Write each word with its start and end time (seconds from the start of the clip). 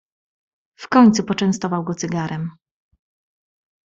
"W 0.75 0.87
końcu 0.89 1.23
poczęstował 1.23 1.83
go 1.83 1.93
cygarem." 1.95 2.49